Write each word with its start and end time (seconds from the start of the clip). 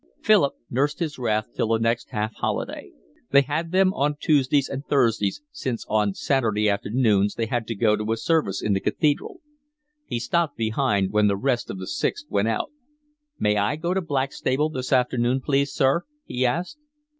Philip 0.23 0.55
nursed 0.67 0.97
his 0.97 1.19
wrath 1.19 1.49
till 1.53 1.67
the 1.67 1.77
next 1.77 2.09
half 2.09 2.33
holiday. 2.33 2.89
They 3.29 3.41
had 3.43 3.71
them 3.71 3.93
on 3.93 4.15
Tuesdays 4.19 4.67
and 4.67 4.83
Thursdays, 4.83 5.43
since 5.51 5.85
on 5.87 6.15
Saturday 6.15 6.67
afternoons 6.67 7.35
they 7.35 7.45
had 7.45 7.67
to 7.67 7.75
go 7.75 7.95
to 7.95 8.11
a 8.11 8.17
service 8.17 8.63
in 8.63 8.73
the 8.73 8.79
Cathedral. 8.79 9.41
He 10.07 10.19
stopped 10.19 10.57
behind 10.57 11.11
when 11.11 11.27
the 11.27 11.37
rest 11.37 11.69
of 11.69 11.77
the 11.77 11.85
Sixth 11.85 12.25
went 12.31 12.47
out. 12.47 12.71
"May 13.37 13.57
I 13.57 13.75
go 13.75 13.93
to 13.93 14.01
Blackstable 14.01 14.71
this 14.71 14.91
afternoon, 14.91 15.39
please, 15.39 15.71
sir?" 15.71 16.03
he 16.25 16.47
asked. 16.47 16.79